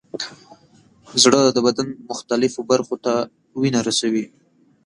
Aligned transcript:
زړه 1.23 1.41
د 1.55 1.57
بدن 1.67 1.87
مختلفو 2.09 2.59
برخو 2.71 2.95
ته 3.05 3.13
وینه 3.61 3.79
رسوي. 3.87 4.25